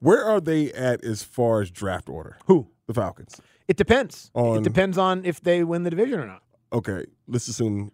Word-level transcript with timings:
Where 0.00 0.24
are 0.24 0.40
they 0.40 0.72
at 0.72 1.04
as 1.04 1.22
far 1.22 1.60
as 1.60 1.70
draft 1.70 2.08
order? 2.08 2.38
Who? 2.46 2.68
The 2.86 2.94
Falcons. 2.94 3.40
It 3.68 3.76
depends. 3.76 4.30
On- 4.34 4.58
it 4.58 4.64
depends 4.64 4.98
on 4.98 5.24
if 5.24 5.40
they 5.40 5.62
win 5.62 5.84
the 5.84 5.90
division 5.90 6.18
or 6.20 6.26
not. 6.26 6.42
Okay, 6.72 7.04
let's 7.28 7.46
assume 7.48 7.92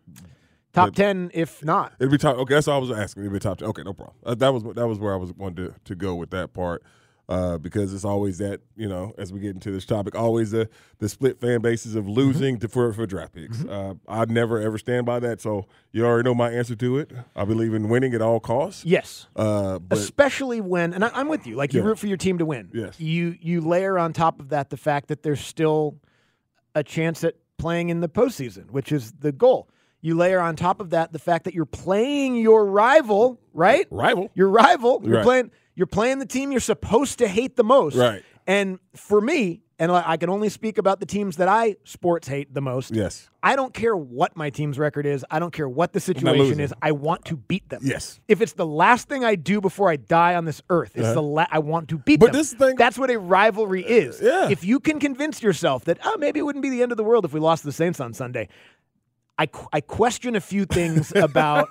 Top 0.73 0.89
But- 0.89 0.97
ten, 0.97 1.31
if 1.33 1.65
not. 1.65 1.95
it'd 1.99 2.11
be 2.11 2.19
top. 2.19 2.37
Okay, 2.37 2.53
that's 2.55 2.69
all 2.69 2.77
I 2.77 2.81
was 2.81 2.91
asking. 2.91 3.23
It'd 3.23 3.33
be 3.33 3.39
top. 3.39 3.59
ten. 3.59 3.69
Okay, 3.69 3.83
no 3.83 3.95
problem. 3.95 4.17
Uh, 4.25 4.35
that 4.35 4.53
was 4.53 4.63
that 4.75 4.87
was 4.87 4.99
where 4.99 5.15
I 5.15 5.17
was 5.17 5.33
wanted 5.33 5.57
to, 5.57 5.75
to 5.87 5.95
go 5.95 6.15
with 6.15 6.29
that 6.31 6.53
part. 6.53 6.83
Uh, 7.29 7.59
because 7.59 7.93
it's 7.93 8.05
always 8.05 8.39
that 8.39 8.61
you 8.77 8.89
know 8.89 9.13
as 9.19 9.33
we 9.33 9.41
get 9.41 9.53
into 9.53 9.73
this 9.73 9.85
topic, 9.85 10.15
always 10.15 10.53
the 10.53 10.69
the 11.01 11.09
split 11.09 11.41
fan 11.41 11.61
bases 11.61 11.97
of 11.97 12.07
losing 12.09 12.57
to, 12.61 12.69
for 12.69 12.93
for 12.93 13.05
draft 13.05 13.35
picks. 13.35 13.65
Uh, 13.65 13.95
I 14.07 14.25
never 14.27 14.61
ever 14.61 14.79
stand 14.79 15.07
by 15.07 15.19
that. 15.19 15.41
So 15.41 15.67
you 15.91 16.07
already 16.07 16.25
know 16.29 16.37
my 16.37 16.53
answer 16.53 16.77
to 16.77 16.99
it. 16.99 17.11
I 17.35 17.45
believe 17.45 17.75
in 17.75 17.89
winning 17.89 18.15
at 18.15 18.23
all 18.23 18.39
costs. 18.39 18.85
Yes. 18.85 19.27
Uh, 19.35 19.81
but 19.81 19.99
Especially 19.99 20.61
when, 20.61 20.95
and 20.95 21.05
I, 21.05 21.11
I'm 21.15 21.27
with 21.27 21.49
you. 21.49 21.57
Like 21.57 21.75
you 21.75 21.81
Yeah. 21.81 21.87
root 21.89 21.99
for 21.99 22.07
your 22.07 22.17
team 22.17 22.39
to 22.39 22.47
win. 22.47 22.71
Yes. 22.73 23.01
You 23.01 23.35
you 23.41 23.61
layer 23.61 23.99
on 23.99 24.13
top 24.13 24.39
of 24.39 24.51
that 24.51 24.71
the 24.71 24.77
fact 24.77 25.09
that 25.09 25.25
there's 25.25 25.41
still 25.41 25.97
a 26.77 26.85
chance 26.85 27.25
at 27.25 27.35
playing 27.59 27.89
in 27.89 28.01
the 28.03 28.09
postseason, 28.09 28.71
which 28.71 28.93
is 28.93 29.11
the 29.19 29.33
goal. 29.33 29.69
You 30.01 30.15
layer 30.15 30.39
on 30.39 30.55
top 30.55 30.81
of 30.81 30.91
that 30.91 31.13
the 31.13 31.19
fact 31.19 31.45
that 31.47 31.55
you're 31.55 31.65
playing 31.65 32.37
your 32.37 32.65
rival, 32.67 33.41
right? 33.53 33.89
rival. 33.91 34.31
Your 34.35 34.49
rival. 34.49 35.01
You're 35.05 35.17
Right. 35.17 35.25
playing. 35.25 35.51
You're 35.77 35.87
playing 35.87 36.19
the 36.19 36.27
team 36.27 36.51
you're 36.51 36.61
supposed 36.61 37.19
to 37.21 37.29
hate 37.29 37.55
the 37.57 37.65
most. 37.65 37.95
Right. 37.97 38.25
And 38.49 38.79
for 38.95 39.21
me, 39.21 39.63
and 39.79 39.93
I 39.93 40.17
can 40.17 40.31
only 40.31 40.49
speak 40.49 40.79
about 40.79 41.01
the 41.01 41.07
teams 41.07 41.37
that 41.37 41.49
I 41.49 41.77
sports 41.85 42.27
hate 42.29 42.55
the 42.55 42.63
most. 42.63 42.95
Yes. 42.95 43.29
I 43.43 43.57
don't 43.57 43.75
care 43.75 43.95
what 43.95 44.35
my 44.35 44.49
team's 44.49 44.79
record 44.79 45.05
is. 45.05 45.23
I 45.31 45.39
don't 45.39 45.53
care 45.53 45.69
what 45.69 45.93
the 45.93 46.01
situation 46.01 46.61
is. 46.61 46.73
I 46.81 46.93
want 46.93 47.27
to 47.27 47.37
beat 47.37 47.69
them. 47.69 47.83
Yes. 47.85 48.19
If 48.27 48.41
it's 48.41 48.55
the 48.55 48.65
last 48.65 49.07
thing 49.07 49.23
I 49.23 49.35
do 49.35 49.61
before 49.61 49.91
I 49.91 49.97
die 49.97 50.35
on 50.35 50.47
this 50.47 50.63
earth, 50.71 50.93
it's 50.95 51.13
the 51.13 51.21
la- 51.21 51.45
I 51.51 51.59
want 51.59 51.89
to 51.91 51.99
beat 51.99 52.23
Uh-huh. 52.23 52.29
But 52.29 52.33
them. 52.33 52.41
this 52.41 52.55
thing- 52.55 52.77
That's 52.77 52.97
what 52.99 53.11
a 53.11 53.19
rivalry 53.19 53.83
is. 53.85 54.19
yeah. 54.23 54.49
If 54.49 54.65
you 54.65 54.81
can 54.81 54.99
convince 54.99 55.43
yourself 55.43 55.85
that 55.85 55.99
oh 56.07 56.17
maybe 56.19 56.39
it 56.41 56.45
wouldn't 56.45 56.63
be 56.63 56.71
the 56.71 56.83
end 56.83 56.91
of 56.93 56.97
the 56.97 57.05
world 57.05 57.27
if 57.27 57.35
we 57.35 57.41
lost 57.41 57.63
the 57.63 57.73
Saints 57.73 58.01
on 58.01 58.15
Sunday, 58.15 58.49
I 59.37 59.45
qu- 59.45 59.69
I 59.75 59.83
question 59.83 60.37
a 60.37 60.41
few 60.41 60.65
things 60.65 61.13
about. 61.15 61.69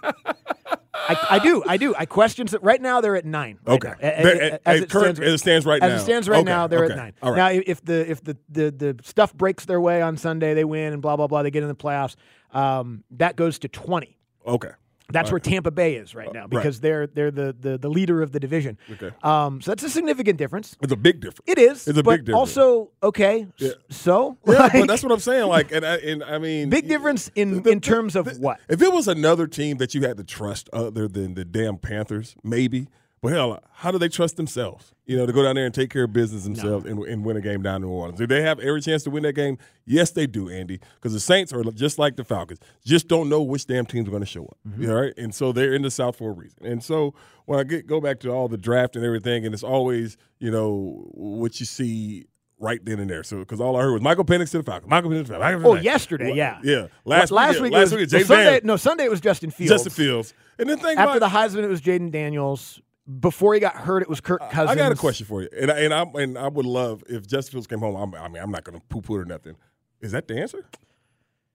I, 1.07 1.27
I 1.31 1.39
do, 1.39 1.63
I 1.67 1.77
do. 1.77 1.93
I 1.97 2.05
question. 2.05 2.47
Right 2.61 2.81
now 2.81 3.01
they're 3.01 3.15
at 3.15 3.25
nine. 3.25 3.59
right 3.65 3.75
Okay. 3.83 3.89
now, 3.89 3.95
a- 4.07 4.19
a- 4.19 4.23
They're- 4.23 4.35
a- 4.41 4.53
at- 4.53 4.61
as 4.65 4.81
it 4.81 4.89
current- 4.89 5.17
stands, 5.17 5.19
as 5.19 5.33
it 5.33 5.37
stands 5.39 5.65
right 5.65 5.83
as 5.83 5.89
now. 5.89 5.95
it 5.95 5.99
stands 5.99 6.29
right 6.29 6.37
Okay, 6.39 6.45
now, 6.45 6.67
they're 6.67 6.83
okay. 6.85 6.93
at 6.93 6.97
nine. 6.97 7.13
All 7.21 7.31
right. 7.31 7.37
Now, 7.55 7.61
if 7.65 7.83
the 7.83 8.09
if 8.09 8.23
the, 8.23 8.37
the 8.49 8.71
the 8.71 8.95
stuff 9.03 9.33
breaks 9.33 9.65
their 9.65 9.79
way 9.81 10.01
on 10.01 10.17
Sunday, 10.17 10.53
they 10.53 10.63
win 10.65 10.93
and 10.93 11.01
blah 11.01 11.15
blah 11.15 11.27
blah. 11.27 11.43
They 11.43 11.51
get 11.51 11.63
in 11.63 11.69
the 11.69 11.75
playoffs. 11.75 12.15
Um, 12.51 13.03
that 13.11 13.35
goes 13.35 13.59
to 13.59 13.67
twenty. 13.67 14.17
Okay. 14.47 14.71
That's 15.11 15.29
where 15.31 15.39
Tampa 15.39 15.71
Bay 15.71 15.95
is 15.95 16.15
right 16.15 16.33
now 16.33 16.47
because 16.47 16.79
they're 16.79 17.05
they're 17.07 17.31
the, 17.31 17.55
the 17.59 17.77
the 17.77 17.89
leader 17.89 18.21
of 18.21 18.31
the 18.31 18.39
division. 18.39 18.77
Okay. 18.91 19.11
Um, 19.23 19.61
so 19.61 19.71
that's 19.71 19.83
a 19.83 19.89
significant 19.89 20.37
difference. 20.37 20.75
It's 20.81 20.91
a 20.91 20.95
big 20.97 21.19
difference. 21.21 21.41
It 21.45 21.57
is. 21.59 21.87
It's 21.87 21.97
a 21.99 22.03
big 22.03 22.25
difference. 22.25 22.39
Also, 22.57 22.89
okay. 23.03 23.47
s- 23.61 23.73
So 23.89 24.37
Yeah, 24.47 24.53
like, 24.59 24.73
but 24.73 24.87
that's 24.87 25.03
what 25.03 25.11
I'm 25.11 25.19
saying. 25.19 25.47
Like, 25.47 25.71
and 25.71 25.85
I, 25.85 25.95
and 25.97 26.23
I 26.23 26.37
mean, 26.39 26.69
big 26.69 26.87
difference 26.87 27.29
in 27.35 27.61
the- 27.63 27.69
in 27.69 27.81
terms 27.81 28.15
of 28.15 28.39
what. 28.39 28.59
If 28.67 28.81
it 28.81 28.91
was 28.91 29.07
another 29.07 29.47
team 29.47 29.77
that 29.77 29.93
you 29.93 30.01
had 30.01 30.17
to 30.17 30.23
trust 30.23 30.69
other 30.73 31.07
than 31.07 31.35
the 31.35 31.45
damn 31.45 31.77
Panthers, 31.77 32.35
maybe. 32.43 32.87
But 33.25 33.33
hell, 33.33 33.59
how 33.73 33.91
do 33.91 33.97
they 33.97 34.09
trust 34.09 34.37
themselves? 34.37 34.93
You 35.05 35.17
know, 35.17 35.25
to 35.25 35.33
go 35.33 35.43
down 35.43 35.55
there 35.55 35.65
and 35.65 35.73
take 35.73 35.91
care 35.91 36.05
of 36.05 36.13
business 36.13 36.43
themselves 36.43 36.85
and, 36.85 37.03
and 37.03 37.23
win 37.23 37.37
a 37.37 37.41
game 37.41 37.61
down 37.61 37.77
in 37.77 37.81
New 37.83 37.89
Orleans. 37.89 38.17
Do 38.17 38.25
they 38.25 38.41
have 38.41 38.59
every 38.59 38.81
chance 38.81 39.03
to 39.03 39.09
win 39.09 39.23
that 39.23 39.33
game? 39.33 39.57
Yes, 39.85 40.11
they 40.11 40.25
do, 40.25 40.49
Andy. 40.49 40.79
Because 40.95 41.13
the 41.13 41.19
Saints 41.19 41.53
are 41.53 41.63
just 41.71 41.99
like 41.99 42.15
the 42.15 42.23
Falcons, 42.23 42.59
just 42.83 43.07
don't 43.07 43.29
know 43.29 43.41
which 43.41 43.67
damn 43.67 43.85
teams 43.85 44.07
are 44.07 44.11
going 44.11 44.23
to 44.23 44.27
show 44.27 44.45
up. 44.45 44.57
Mm-hmm. 44.67 44.85
Know, 44.85 44.95
right? 44.95 45.13
And 45.17 45.33
so 45.33 45.51
they're 45.51 45.73
in 45.73 45.81
the 45.81 45.91
South 45.91 46.17
for 46.17 46.31
a 46.31 46.33
reason. 46.33 46.65
And 46.65 46.83
so 46.83 47.13
when 47.45 47.59
I 47.59 47.63
get 47.63 47.85
go 47.85 48.01
back 48.01 48.19
to 48.21 48.31
all 48.31 48.47
the 48.47 48.57
draft 48.57 48.95
and 48.95 49.05
everything, 49.05 49.45
and 49.45 49.53
it's 49.53 49.63
always 49.63 50.17
you 50.39 50.49
know 50.51 51.07
what 51.11 51.59
you 51.59 51.65
see 51.65 52.25
right 52.59 52.83
then 52.83 52.99
and 52.99 53.09
there. 53.09 53.23
So 53.23 53.39
because 53.39 53.61
all 53.61 53.75
I 53.75 53.81
heard 53.81 53.93
was 53.93 54.01
Michael 54.01 54.25
Penix 54.25 54.51
to 54.51 54.57
the 54.57 54.63
Falcons, 54.63 54.89
Michael 54.89 55.11
Penix 55.11 55.27
to 55.27 55.33
the 55.33 55.39
Falcons. 55.39 55.65
Oh, 55.65 55.75
yesterday, 55.75 56.33
yeah, 56.33 56.59
yeah. 56.63 56.87
Last 57.03 57.31
last 57.31 57.55
week, 57.55 57.63
week, 57.63 57.73
last 57.73 57.91
week, 57.93 58.11
was, 58.11 58.27
Sunday. 58.27 58.61
No, 58.63 58.77
Sunday 58.77 59.05
it 59.05 59.11
was 59.11 59.21
Justin 59.21 59.51
Fields. 59.51 59.71
Justin 59.71 59.91
Fields. 59.91 60.33
And 60.57 60.69
then 60.69 60.77
think 60.77 60.97
After 60.99 61.17
about, 61.17 61.31
the 61.31 61.37
Heisman, 61.37 61.63
it 61.63 61.67
was 61.67 61.81
Jayden 61.81 62.11
Daniels. 62.11 62.81
Before 63.19 63.53
he 63.53 63.59
got 63.59 63.75
hurt, 63.75 64.01
it 64.01 64.09
was 64.09 64.19
Kirk 64.19 64.41
Cousins. 64.49 64.69
I 64.71 64.75
got 64.75 64.91
a 64.91 64.95
question 64.95 65.27
for 65.27 65.43
you, 65.43 65.49
and 65.55 65.71
I, 65.71 65.79
and 65.81 65.93
I 65.93 66.01
and 66.15 66.37
I 66.39 66.47
would 66.47 66.65
love 66.65 67.03
if 67.07 67.27
Justin 67.27 67.51
Fields 67.53 67.67
came 67.67 67.79
home. 67.79 67.95
I'm, 67.95 68.15
I 68.15 68.27
mean, 68.27 68.41
I'm 68.41 68.49
not 68.49 68.63
going 68.63 68.79
to 68.79 68.85
poo 68.87 69.01
poo 69.01 69.15
or 69.15 69.25
nothing. 69.25 69.55
Is 70.01 70.11
that 70.11 70.27
the 70.27 70.39
answer? 70.39 70.65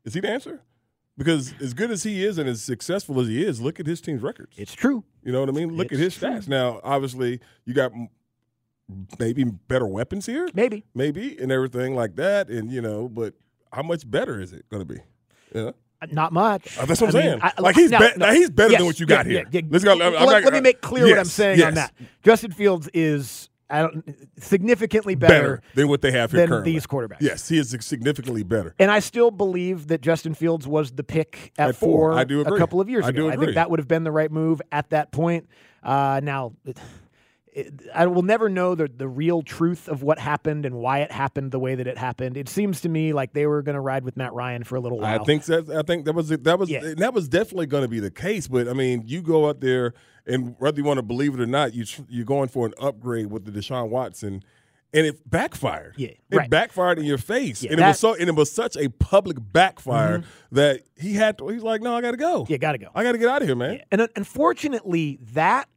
Is 0.04 0.14
he 0.14 0.20
the 0.20 0.30
answer? 0.30 0.60
Because 1.18 1.52
as 1.60 1.74
good 1.74 1.90
as 1.90 2.04
he 2.04 2.24
is 2.24 2.38
and 2.38 2.48
as 2.48 2.62
successful 2.62 3.20
as 3.20 3.26
he 3.26 3.44
is, 3.44 3.60
look 3.60 3.80
at 3.80 3.86
his 3.86 4.00
team's 4.00 4.22
records. 4.22 4.54
It's 4.56 4.72
true. 4.72 5.04
You 5.24 5.32
know 5.32 5.40
what 5.40 5.48
I 5.48 5.52
mean? 5.52 5.76
Look 5.76 5.86
at 5.86 5.98
It's 6.00 6.14
his 6.14 6.22
stats. 6.22 6.48
Now, 6.48 6.80
obviously, 6.84 7.40
you 7.66 7.74
got 7.74 7.92
maybe 9.18 9.44
better 9.44 9.86
weapons 9.86 10.26
here, 10.26 10.48
Maybe. 10.54 10.84
maybe, 10.94 11.36
and 11.38 11.52
everything 11.52 11.94
like 11.94 12.16
that. 12.16 12.48
And 12.48 12.70
you 12.70 12.80
know, 12.80 13.08
but 13.08 13.34
how 13.72 13.82
much 13.82 14.08
better 14.08 14.40
is 14.40 14.52
it 14.52 14.68
going 14.68 14.86
to 14.86 14.94
be? 14.94 15.00
Yeah. 15.54 15.72
Uh, 16.02 16.06
Not 16.10 16.32
much. 16.32 16.78
Uh, 16.78 16.84
that's 16.86 17.00
what 17.00 17.10
I'm 17.14 17.16
I 17.16 17.22
mean, 17.22 17.30
saying. 17.40 17.40
I- 17.56 17.60
Like, 17.60 17.76
he's 17.76 17.90
no, 17.90 17.98
be- 17.98 18.04
no. 18.16 18.26
now, 18.26 18.32
he's 18.32 18.50
better 18.50 18.76
than 18.76 18.86
what 18.86 18.98
you 19.00 19.06
got 19.06 19.26
yeah, 19.26 19.32
here. 19.32 19.44
yeah, 19.50 19.60
yeah. 19.62 19.68
Let's 19.70 19.84
go. 19.84 19.94
Let, 19.94 20.12
not- 20.12 20.44
let 20.44 20.52
me 20.52 20.60
make 20.60 20.80
clear 20.80 21.04
what 21.04 21.12
I'm 21.12 21.18
Yes, 21.18 21.32
saying 21.32 21.62
on 21.62 21.74
that. 21.74 21.92
Justin 22.22 22.52
Fields 22.52 22.88
is 22.94 23.48
I 23.68 23.82
don't, 23.82 24.16
significantly 24.38 25.14
better, 25.14 25.34
better, 25.34 25.62
than 25.74 25.88
what 25.88 26.00
they 26.02 26.10
have 26.10 26.32
here 26.32 26.40
than 26.40 26.48
currently. 26.48 26.72
these 26.72 26.86
quarterbacks. 26.86 27.18
Yes, 27.20 27.48
he 27.48 27.58
is 27.58 27.76
significantly 27.80 28.42
better. 28.42 28.74
And 28.78 28.90
I 28.90 28.98
still 28.98 29.30
believe 29.30 29.88
that 29.88 30.00
Justin 30.00 30.34
Fields 30.34 30.66
was 30.66 30.90
the 30.92 31.04
pick 31.04 31.52
at, 31.58 31.68
At 31.70 31.76
four. 31.76 32.10
four, 32.12 32.18
I 32.18 32.24
do 32.24 32.40
agree. 32.40 32.56
a 32.56 32.58
couple 32.58 32.80
of 32.80 32.88
years 32.88 33.04
I 33.04 33.10
ago. 33.10 33.28
I 33.30 33.36
think 33.36 33.54
that 33.54 33.70
would 33.70 33.78
have 33.78 33.86
been 33.88 34.02
the 34.04 34.10
right 34.10 34.30
move 34.30 34.60
at 34.72 34.90
that 34.90 35.12
point. 35.12 35.48
Uh, 35.84 36.20
now, 36.22 36.52
it, 37.52 37.82
I 37.94 38.06
will 38.06 38.22
never 38.22 38.48
know 38.48 38.74
the, 38.74 38.88
the 38.88 39.08
real 39.08 39.42
truth 39.42 39.88
of 39.88 40.02
what 40.02 40.18
happened 40.18 40.64
and 40.64 40.76
why 40.76 41.00
it 41.00 41.10
happened 41.10 41.50
the 41.50 41.58
way 41.58 41.74
that 41.74 41.86
it 41.86 41.98
happened. 41.98 42.36
It 42.36 42.48
seems 42.48 42.80
to 42.82 42.88
me 42.88 43.12
like 43.12 43.32
they 43.32 43.46
were 43.46 43.62
going 43.62 43.74
to 43.74 43.80
ride 43.80 44.04
with 44.04 44.16
Matt 44.16 44.32
Ryan 44.32 44.62
for 44.64 44.76
a 44.76 44.80
little 44.80 44.98
while. 45.00 45.20
I 45.20 45.24
think 45.24 45.44
that 45.46 45.68
I 45.70 45.82
think 45.82 46.04
that 46.04 46.12
was 46.14 46.28
that 46.28 46.58
was 46.58 46.70
Yeah. 46.70 46.94
that 46.98 47.12
was 47.14 47.28
definitely 47.28 47.66
going 47.66 47.82
to 47.82 47.88
be 47.88 48.00
the 48.00 48.10
case. 48.10 48.46
But 48.48 48.68
I 48.68 48.72
mean, 48.72 49.02
you 49.06 49.20
go 49.22 49.48
out 49.48 49.60
there 49.60 49.94
and 50.26 50.54
whether 50.58 50.78
you 50.78 50.84
want 50.84 50.98
to 50.98 51.02
believe 51.02 51.34
it 51.34 51.40
or 51.40 51.46
not, 51.46 51.74
you 51.74 51.84
you're 52.08 52.24
going 52.24 52.48
for 52.48 52.66
an 52.66 52.74
upgrade 52.80 53.30
with 53.32 53.44
the 53.46 53.50
Deshaun 53.50 53.88
Watson, 53.88 54.44
and 54.94 55.06
it 55.06 55.28
backfired. 55.28 55.94
Yeah, 55.96 56.08
it 56.30 56.36
right. 56.36 56.50
backfired 56.50 56.98
in 57.00 57.04
your 57.04 57.18
face, 57.18 57.62
Yeah, 57.64 57.72
and 57.72 57.80
it 57.80 57.84
was 57.84 57.96
Mm-hmm. 57.96 58.14
so 58.14 58.20
and 58.20 58.28
it 58.28 58.36
was 58.36 58.52
such 58.52 58.76
a 58.76 58.90
public 58.90 59.38
backfire 59.40 60.22
that 60.52 60.82
he 60.96 61.14
had 61.14 61.38
to. 61.38 61.48
He's 61.48 61.62
like, 61.64 61.80
no, 61.82 61.96
I 61.96 62.00
got 62.00 62.12
to 62.12 62.16
go. 62.16 62.46
Yeah, 62.48 62.58
got 62.58 62.72
to 62.72 62.78
go. 62.78 62.88
I 62.94 63.02
got 63.02 63.12
to 63.12 63.18
get 63.18 63.28
out 63.28 63.42
of 63.42 63.48
here, 63.48 63.56
man. 63.56 63.80
And 63.90 64.02
un- 64.02 64.08
unfortunately, 64.14 65.18
that 65.34 65.68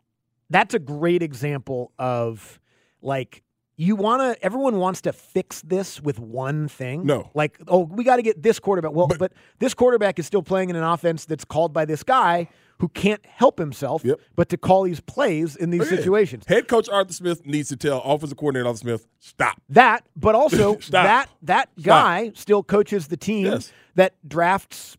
that's 0.54 0.74
a 0.74 0.80
great 0.80 1.22
example 1.24 1.92
of 2.00 2.60
like 3.02 3.44
you 3.76 3.96
want 3.96 4.22
to 4.22 4.46
everyone 4.46 4.78
wants 4.78 5.02
to 5.02 5.12
fix 5.12 5.62
this 5.64 6.00
with 6.02 6.20
one 6.20 6.68
thing 6.68 7.06
No. 7.06 7.30
like 7.34 7.58
oh 7.68 7.80
we 7.80 8.04
got 8.04 8.18
to 8.18 8.22
get 8.22 8.42
this 8.44 8.60
quarterback 8.60 8.94
well 8.94 9.08
but, 9.20 9.34
this 9.60 9.74
quarterback 9.74 10.20
is 10.20 10.26
still 10.28 10.44
playing 10.44 10.70
in 10.70 10.76
an 10.76 10.84
offense 10.84 11.26
that's 11.26 11.44
called 11.46 11.74
by 11.74 11.86
this 11.86 12.04
guy 12.04 12.48
who 12.80 12.88
can't 12.90 13.26
help 13.26 13.58
himself 13.60 14.04
Yep. 14.06 14.20
but 14.36 14.50
to 14.50 14.58
call 14.58 14.84
these 14.84 15.00
plays 15.00 15.56
in 15.56 15.70
these 15.72 15.90
yeah. 15.90 15.98
situations 15.98 16.44
Head 16.48 16.68
coach 16.68 16.88
Arthur 16.90 17.14
Smith 17.14 17.46
needs 17.46 17.70
to 17.70 17.76
tell 17.78 18.00
offensive 18.04 18.38
coordinator 18.38 18.68
Arthur 18.68 18.78
Smith, 18.80 19.08
stop. 19.20 19.60
that 19.70 20.06
but 20.16 20.36
also 20.36 20.78
Stop. 20.80 21.06
that 21.06 21.30
that 21.42 21.70
guy 21.82 22.32
still 22.36 22.62
coaches 22.64 23.08
the 23.08 23.18
team 23.18 23.46
Yes. 23.48 23.72
that 23.96 24.14
drafts 24.28 24.98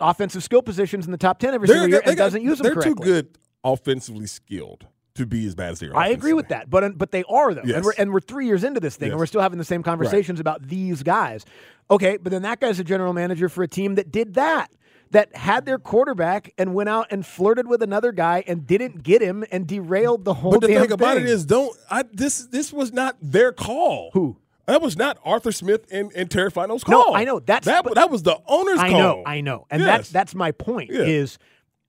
offensive 0.00 0.42
skill 0.42 0.62
positions 0.62 1.06
in 1.06 1.12
the 1.12 1.18
top 1.18 1.38
10 1.38 1.54
every 1.54 1.68
single 1.68 1.88
year 1.88 2.02
and 2.04 2.16
doesn't 2.16 2.42
use 2.42 2.58
them 2.58 2.64
They're 2.64 2.74
correctly 2.74 2.94
too 2.94 3.02
good 3.12 3.38
offensively 3.64 4.26
skilled 4.26 4.86
to 5.14 5.26
be 5.26 5.46
as 5.46 5.54
bad 5.54 5.72
as 5.72 5.80
they 5.80 5.88
are. 5.88 5.96
I 5.96 6.08
agree 6.08 6.32
with 6.32 6.48
that, 6.48 6.70
but 6.70 6.84
uh, 6.84 6.90
but 6.96 7.10
they 7.10 7.24
are 7.28 7.52
though, 7.52 7.62
Yes. 7.64 7.76
and 7.76 7.84
we're 7.84 7.92
and 7.98 8.12
we're 8.12 8.20
three 8.20 8.46
years 8.46 8.64
into 8.64 8.80
this 8.80 8.96
thing, 8.96 9.06
Yes. 9.08 9.12
and 9.12 9.18
we're 9.20 9.26
still 9.26 9.40
having 9.40 9.58
the 9.58 9.64
same 9.64 9.82
conversations 9.82 10.40
about 10.40 10.62
these 10.68 11.02
guys. 11.02 11.44
Okay, 11.90 12.16
but 12.16 12.30
then 12.30 12.42
that 12.42 12.60
guy's 12.60 12.78
a 12.78 12.84
general 12.84 13.12
manager 13.12 13.48
for 13.48 13.62
a 13.64 13.68
team 13.68 13.96
that 13.96 14.12
did 14.12 14.34
that, 14.34 14.70
that 15.10 15.34
had 15.34 15.66
their 15.66 15.78
quarterback 15.78 16.52
and 16.56 16.72
went 16.72 16.88
out 16.88 17.08
and 17.10 17.26
flirted 17.26 17.66
with 17.66 17.82
another 17.82 18.12
guy 18.12 18.44
and 18.46 18.64
didn't 18.66 19.02
get 19.02 19.20
him 19.20 19.44
and 19.50 19.66
derailed 19.66 20.24
the 20.24 20.34
whole. 20.34 20.52
But 20.52 20.60
the 20.60 20.68
damn 20.68 20.82
thing 20.82 20.92
about 20.92 21.16
it 21.16 21.26
is, 21.26 21.44
don't 21.44 21.76
I, 21.90 22.04
this 22.12 22.46
this 22.46 22.72
was 22.72 22.92
not 22.92 23.16
their 23.20 23.52
call. 23.52 24.10
Who? 24.14 24.36
That 24.66 24.80
was 24.80 24.96
not 24.96 25.18
Arthur 25.24 25.50
Smith 25.50 25.86
and, 25.90 26.12
and 26.14 26.30
Terry 26.30 26.50
No, 26.54 26.78
call. 26.78 27.16
I 27.16 27.24
know. 27.24 27.40
That's- 27.40 27.64
that. 27.64 27.82
but- 27.82 27.96
that 27.96 28.08
was 28.08 28.22
the 28.22 28.38
owner's 28.46 28.78
I 28.78 28.90
call. 28.90 29.00
know, 29.00 29.22
I 29.26 29.40
know, 29.40 29.66
and 29.68 29.82
Yes. 29.82 29.88
that's 29.88 30.10
that's 30.10 30.34
my 30.36 30.52
point. 30.52 30.90
Yeah. 30.92 31.00
Is 31.02 31.38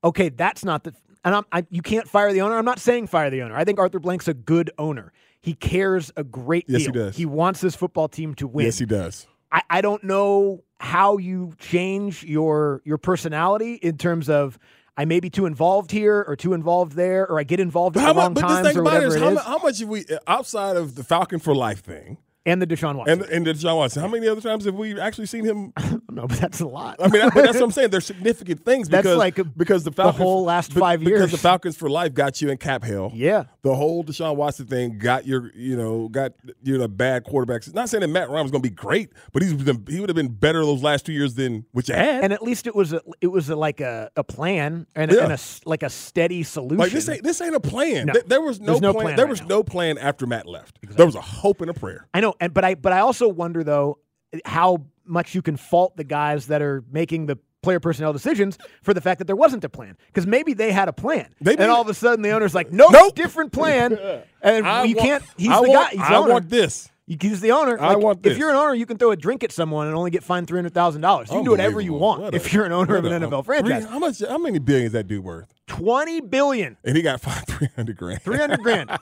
okay. 0.02 0.28
That's 0.28 0.64
not 0.64 0.82
the. 0.82 0.92
And 1.24 1.34
I'm, 1.34 1.44
I, 1.52 1.66
you 1.70 1.82
can't 1.82 2.08
fire 2.08 2.32
the 2.32 2.40
owner. 2.40 2.56
I'm 2.56 2.64
not 2.64 2.80
saying 2.80 3.06
fire 3.06 3.30
the 3.30 3.42
owner. 3.42 3.56
I 3.56 3.64
think 3.64 3.78
Arthur 3.78 4.00
Blank's 4.00 4.28
a 4.28 4.34
good 4.34 4.70
owner. 4.78 5.12
He 5.40 5.54
cares 5.54 6.12
a 6.16 6.24
great 6.24 6.64
Yes, 6.68 6.86
he 6.86 6.92
does. 6.92 7.16
He 7.16 7.26
wants 7.26 7.60
his 7.60 7.74
football 7.74 8.08
team 8.08 8.34
to 8.36 8.46
win. 8.46 8.66
Yes, 8.66 8.78
he 8.78 8.86
does. 8.86 9.26
I, 9.50 9.62
I 9.68 9.80
don't 9.80 10.02
know 10.04 10.64
how 10.78 11.18
you 11.18 11.54
change 11.58 12.24
your 12.24 12.82
your 12.84 12.98
personality 12.98 13.74
in 13.74 13.98
terms 13.98 14.28
of 14.28 14.58
I 14.96 15.04
may 15.04 15.20
be 15.20 15.30
too 15.30 15.46
involved 15.46 15.90
here 15.90 16.24
or 16.26 16.36
too 16.36 16.54
involved 16.54 16.92
there 16.94 17.26
or 17.26 17.38
I 17.38 17.44
get 17.44 17.60
involved 17.60 17.96
at 17.96 18.02
How 18.02 18.12
the 18.12 18.20
wrong 18.20 18.34
much, 18.34 18.42
times 18.42 18.76
or 18.76 18.80
about 18.80 19.02
it 19.02 19.06
whatever 19.06 19.06
is, 19.06 19.14
it 19.14 19.20
how, 19.20 19.36
how 19.36 19.58
much 19.58 19.78
have 19.78 19.88
we 19.88 20.04
outside 20.26 20.76
of 20.76 20.94
the 20.94 21.04
Falcon 21.04 21.38
for 21.38 21.54
Life 21.54 21.80
thing 21.80 22.18
and 22.44 22.60
the 22.60 22.66
Deshaun 22.66 22.96
Watson. 22.96 23.22
and 23.22 23.30
and 23.30 23.46
the 23.46 23.54
John 23.54 23.76
Watson? 23.76 24.02
How 24.02 24.08
many 24.08 24.26
other 24.28 24.40
times 24.40 24.64
have 24.64 24.74
we 24.74 24.98
actually 25.00 25.26
seen 25.26 25.44
him? 25.44 25.72
no, 26.10 26.26
but 26.26 26.38
that's 26.38 26.60
a 26.60 26.66
lot. 26.66 26.96
I 27.00 27.08
mean, 27.08 27.22
I- 27.22 27.28
that's 27.30 27.54
what 27.54 27.62
I'm 27.62 27.70
saying. 27.70 27.90
There's 27.90 28.06
significant 28.06 28.64
things 28.64 28.88
That's 28.88 29.02
because 29.04 29.18
like 29.18 29.38
a- 29.38 29.44
because 29.44 29.84
the 29.84 29.90
the 29.90 29.96
Falcons, 29.96 30.18
whole 30.22 30.44
last 30.44 30.72
five 30.72 31.00
because 31.00 31.10
years. 31.20 31.30
the 31.30 31.38
Falcons 31.38 31.76
for 31.76 31.88
Life 31.90 32.14
got 32.14 32.40
you 32.42 32.50
in 32.50 32.56
cap 32.58 32.82
hell. 32.84 33.10
yeah. 33.14 33.44
the 33.62 33.74
whole 33.74 34.02
Deshaun 34.04 34.36
Watson 34.36 34.66
thing 34.66 34.98
got 34.98 35.26
your, 35.26 35.52
you 35.54 35.76
know, 35.76 36.08
got 36.08 36.32
you 36.62 36.78
know 36.78 36.88
bad 36.88 37.24
quarterbacks. 37.24 37.72
Not 37.74 37.88
saying 37.88 38.00
that 38.00 38.08
Matt 38.08 38.28
Ryan 38.30 38.42
was 38.44 38.50
going 38.50 38.62
to 38.62 38.68
be 38.68 38.74
great, 38.74 39.10
but 39.32 39.42
he's 39.42 39.52
been, 39.54 39.84
he 39.88 40.00
would 40.00 40.08
have 40.08 40.16
been 40.16 40.28
better 40.28 40.60
those 40.64 40.82
last 40.82 41.06
two 41.06 41.12
years 41.12 41.34
than 41.34 41.64
what 41.72 41.88
you 41.88 41.94
had. 41.94 42.24
And 42.24 42.32
at 42.32 42.42
least 42.42 42.66
it 42.66 42.74
was 42.74 42.92
a 42.92 43.00
it 43.20 43.28
was 43.28 43.48
a, 43.50 43.56
like 43.56 43.80
a, 43.80 44.10
a 44.16 44.24
plan 44.24 44.86
and, 44.96 45.12
a, 45.12 45.14
Yeah. 45.14 45.24
and 45.24 45.32
a 45.32 45.38
like 45.64 45.82
a 45.82 45.90
steady 45.90 46.42
solution. 46.42 46.78
like 46.78 46.92
this 46.92 47.08
ain't 47.08 47.22
this 47.22 47.40
ain't 47.40 47.54
a 47.54 47.60
plan. 47.60 48.06
No. 48.06 48.12
There, 48.14 48.22
there 48.26 48.40
was 48.40 48.58
no, 48.60 48.66
There's 48.66 48.80
no 48.80 48.92
plan. 48.92 49.04
plan 49.04 49.16
There 49.16 49.26
right 49.26 49.30
was 49.30 49.40
now. 49.42 49.46
no 49.48 49.62
plan 49.62 49.98
after 49.98 50.26
Matt 50.26 50.46
left. 50.46 50.78
There 50.82 51.06
was 51.06 51.14
a 51.14 51.20
hope 51.20 51.60
and 51.60 51.70
a 51.70 51.74
prayer. 51.74 52.06
I 52.14 52.20
know, 52.20 52.31
and 52.40 52.52
but 52.54 52.64
I 52.64 52.74
but 52.74 52.92
I 52.92 53.00
also 53.00 53.28
wonder 53.28 53.62
though 53.64 53.98
how 54.44 54.84
much 55.04 55.34
you 55.34 55.42
can 55.42 55.56
fault 55.56 55.96
the 55.96 56.04
guys 56.04 56.46
that 56.46 56.62
are 56.62 56.84
making 56.90 57.26
the 57.26 57.36
player 57.62 57.78
personnel 57.80 58.12
decisions 58.12 58.58
for 58.82 58.92
the 58.94 59.00
fact 59.00 59.18
that 59.18 59.26
there 59.26 59.36
wasn't 59.36 59.62
a 59.62 59.68
plan 59.68 59.96
because 60.08 60.26
maybe 60.26 60.52
they 60.52 60.72
had 60.72 60.88
a 60.88 60.92
plan 60.92 61.32
Maybe- 61.40 61.62
and 61.62 61.70
all 61.70 61.80
of 61.82 61.88
a 61.88 61.94
sudden 61.94 62.22
the 62.22 62.30
owner's 62.30 62.54
like 62.54 62.72
nope, 62.72 62.90
Nope. 62.92 63.14
different 63.14 63.52
plan 63.52 63.92
and 64.42 64.66
I 64.66 64.84
you 64.84 64.96
want- 64.96 65.08
can't 65.08 65.24
he's 65.36 65.48
I 65.50 65.62
the 65.62 65.68
want, 65.70 65.90
guy 65.90 65.96
he's 65.96 66.08
the 66.08 66.14
I 66.14 66.16
owner 66.16 66.32
want 66.32 66.48
this. 66.50 66.88
He's 67.06 67.40
the 67.40 67.50
owner 67.52 67.78
I 67.78 67.88
Like, 67.94 67.98
want 67.98 68.26
if 68.26 68.38
you're 68.38 68.50
an 68.50 68.56
owner 68.56 68.74
you 68.74 68.86
can 68.86 68.96
throw 68.96 69.10
a 69.10 69.16
drink 69.16 69.44
at 69.44 69.52
someone 69.52 69.86
and 69.86 69.94
only 69.96 70.10
get 70.10 70.22
fined 70.24 70.46
three 70.48 70.58
hundred 70.58 70.72
thousand 70.74 71.02
dollars 71.02 71.28
you 71.28 71.36
can 71.36 71.44
do 71.44 71.50
whatever 71.50 71.80
you 71.80 71.92
want 71.92 72.22
What 72.22 72.34
if 72.34 72.52
you're 72.52 72.64
an 72.64 72.72
owner 72.72 72.96
of 72.96 73.04
an 73.04 73.12
a- 73.22 73.28
NFL 73.28 73.44
three- 73.44 73.58
franchise 73.58 73.84
how 73.88 73.98
much? 73.98 74.20
How 74.26 74.38
many 74.38 74.58
billions 74.58 74.86
is 74.88 74.92
that 74.92 75.06
dude 75.08 75.22
worth? 75.22 75.52
20 75.68 76.20
billion 76.22 76.76
And 76.84 76.96
he 76.96 77.02
got 77.02 77.20
fined 77.26 77.46
three 77.46 77.68
hundred 77.76 77.96
grand. 77.96 78.22
300 78.22 78.60
grand. 78.60 78.90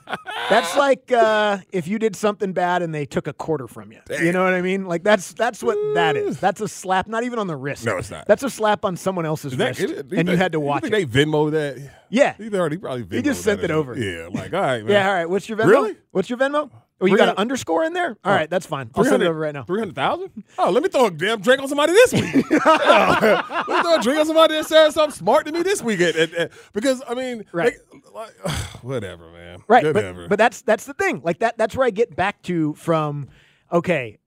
That's 0.49 0.75
like 0.75 1.11
uh, 1.11 1.59
if 1.71 1.87
you 1.87 1.97
did 1.99 2.15
something 2.15 2.53
bad 2.53 2.81
and 2.81 2.93
they 2.93 3.05
took 3.05 3.27
a 3.27 3.33
quarter 3.33 3.67
from 3.67 3.91
you. 3.91 3.99
You 4.09 4.31
know 4.31 4.43
what 4.43 4.53
I 4.53 4.61
mean? 4.61 4.85
Like 4.85 5.03
that's 5.03 5.33
that's 5.33 5.63
what 5.63 5.77
that 5.95 6.15
is. 6.17 6.39
That's 6.39 6.59
a 6.61 6.67
slap, 6.67 7.07
not 7.07 7.23
even 7.23 7.39
on 7.39 7.47
the 7.47 7.55
wrist. 7.55 7.85
No, 7.85 7.97
it's 7.97 8.11
not. 8.11 8.27
That's 8.27 8.43
a 8.43 8.49
slap 8.49 8.83
on 8.83 8.97
someone 8.97 9.25
else's 9.25 9.55
that- 9.57 9.77
wrist, 9.77 9.79
is 9.79 9.91
it- 9.91 10.11
and 10.11 10.27
you 10.27 10.35
had 10.37 10.51
to 10.53 10.59
watch 10.59 10.83
it. 10.83 10.91
They 10.91 11.05
Venmo 11.05 11.51
that. 11.51 11.77
Yeah. 12.09 12.33
He 12.37 12.49
already 12.53 12.77
probably 12.77 13.03
Venmo 13.03 13.13
He 13.15 13.21
just 13.21 13.43
sent 13.43 13.63
it 13.63 13.71
over. 13.71 13.97
Yeah, 13.97 14.27
like 14.31 14.53
all 14.53 14.61
right, 14.61 14.83
man. 14.83 14.91
Yeah, 14.91 15.07
all 15.07 15.13
right. 15.13 15.29
What's 15.29 15.47
your 15.47 15.57
Venmo? 15.57 15.67
Really? 15.67 15.95
What's 16.11 16.29
your 16.29 16.39
Venmo? 16.39 16.69
Oh, 17.01 17.07
you 17.07 17.17
got 17.17 17.29
an 17.29 17.35
underscore 17.37 17.83
in 17.83 17.93
there? 17.93 18.09
All 18.23 18.31
oh. 18.31 18.35
right, 18.35 18.49
that's 18.49 18.65
fine. 18.65 18.91
I'll 18.95 19.03
send 19.03 19.23
it 19.23 19.25
over 19.25 19.39
right 19.39 19.53
now. 19.53 19.63
Three 19.63 19.79
hundred 19.79 19.95
thousand? 19.95 20.43
Oh, 20.57 20.69
let 20.69 20.83
me 20.83 20.89
throw 20.89 21.07
a 21.07 21.11
damn 21.11 21.41
drink 21.41 21.61
on 21.61 21.67
somebody 21.67 21.93
this 21.93 22.13
week. 22.13 22.45
Yeah. 22.51 22.59
Oh, 22.63 23.63
let 23.67 23.77
me 23.77 23.81
throw 23.83 23.95
a 23.95 24.01
drink 24.01 24.19
on 24.19 24.25
somebody 24.25 24.53
that 24.55 24.65
says 24.65 24.93
something 24.93 25.17
smart 25.17 25.45
to 25.47 25.51
me 25.51 25.63
this 25.63 25.81
and- 25.81 26.49
because 26.73 27.01
I 27.07 27.15
mean, 27.15 27.43
Right. 27.51 27.73
like, 28.13 28.33
like, 28.45 28.53
whatever, 28.83 29.31
man. 29.31 29.63
Right, 29.67 29.83
Whatever. 29.85 30.23
but, 30.23 30.29
but 30.29 30.37
that's 30.37 30.61
that's 30.61 30.85
the 30.85 30.93
thing. 30.93 31.21
Like 31.23 31.39
that 31.39 31.57
that's 31.57 31.75
where 31.75 31.85
I 31.85 31.89
get 31.89 32.15
back 32.15 32.41
to 32.43 32.73
from 32.75 33.29
okay, 33.71 34.19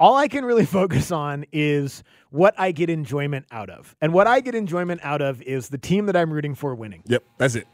all 0.00 0.16
I 0.16 0.28
can 0.28 0.44
really 0.44 0.66
focus 0.80 1.10
on 1.10 1.44
is 1.52 2.02
what 2.30 2.54
I 2.58 2.72
get 2.72 2.88
enjoyment 2.90 3.46
out 3.50 3.68
of. 3.70 3.94
And 4.00 4.12
what 4.12 4.26
I 4.26 4.40
get 4.40 4.54
enjoyment 4.54 5.00
out 5.04 5.20
of 5.20 5.42
is 5.42 5.68
the 5.68 5.78
team 5.78 6.06
that 6.06 6.16
I'm 6.16 6.32
rooting 6.32 6.54
for 6.54 6.74
winning. 6.74 7.02
yep, 7.06 7.22
that's 7.38 7.54
it. 7.54 7.66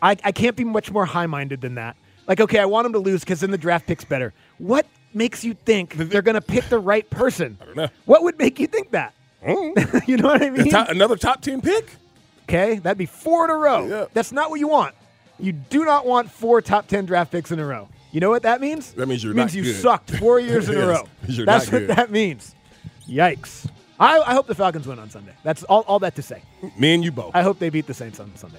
I, 0.00 0.16
I 0.24 0.32
can't 0.32 0.56
be 0.56 0.64
much 0.64 0.90
more 0.90 1.04
high 1.06 1.26
minded 1.26 1.60
than 1.60 1.74
that. 1.74 1.96
Like, 2.28 2.40
okay, 2.40 2.60
I 2.60 2.66
want 2.66 2.84
them 2.84 2.92
to 2.92 2.98
lose 3.00 3.20
because 3.20 3.40
then 3.40 3.50
the 3.50 3.58
draft 3.58 3.86
pick's 3.86 4.04
better. 4.04 4.32
What 4.58 4.86
makes 5.14 5.42
you 5.42 5.54
think 5.54 5.94
they're 5.94 6.22
going 6.22 6.34
to 6.34 6.40
pick 6.40 6.68
the 6.68 6.78
right 6.78 7.08
person? 7.10 7.58
I 7.60 7.64
don't 7.64 7.76
know. 7.76 7.88
What 8.04 8.22
would 8.22 8.38
make 8.38 8.60
you 8.60 8.66
think 8.68 8.92
that? 8.92 9.14
Mm. 9.44 10.06
you 10.08 10.18
know 10.18 10.28
what 10.28 10.42
I 10.42 10.50
mean? 10.50 10.68
top- 10.70 10.90
another 10.90 11.16
top 11.16 11.40
ten 11.40 11.60
pick. 11.60 11.90
Okay, 12.44 12.76
that'd 12.78 12.96
be 12.98 13.06
four 13.06 13.44
in 13.44 13.50
a 13.50 13.54
row. 13.56 13.86
Yeah. 13.86 14.04
That's 14.14 14.32
not 14.32 14.50
what 14.50 14.60
you 14.60 14.68
want. 14.68 14.94
You 15.40 15.52
do 15.52 15.84
not 15.84 16.06
want 16.06 16.30
four 16.30 16.60
top 16.62 16.88
10 16.88 17.04
draft 17.06 17.30
picks 17.30 17.50
in 17.52 17.58
a 17.60 17.64
row. 17.66 17.88
You 18.10 18.20
know 18.20 18.30
what 18.30 18.42
that 18.42 18.60
means? 18.60 18.92
That 18.94 19.06
means 19.06 19.22
you're 19.22 19.32
it 19.32 19.36
means 19.36 19.54
not 19.54 19.58
you 19.58 19.64
good. 19.64 19.76
sucked 19.76 20.10
four 20.16 20.40
years 20.48 20.68
in 20.68 20.76
a 20.76 20.86
row. 20.86 21.06
That's 21.28 21.70
what 21.70 21.80
good. 21.80 21.90
that 21.90 22.10
means. 22.10 22.54
Yikes. 23.06 23.68
I, 24.00 24.18
I 24.20 24.32
hope 24.32 24.46
the 24.46 24.54
Falcons 24.54 24.86
win 24.86 24.98
on 24.98 25.10
Sunday. 25.10 25.32
That's 25.42 25.62
all, 25.64 25.82
all 25.82 25.98
that 26.00 26.14
to 26.16 26.22
say. 26.22 26.42
Me 26.78 26.94
and 26.94 27.04
you 27.04 27.12
both. 27.12 27.32
I 27.34 27.42
hope 27.42 27.58
they 27.58 27.68
beat 27.68 27.86
the 27.86 27.94
Saints 27.94 28.18
on 28.18 28.34
Sunday. 28.36 28.58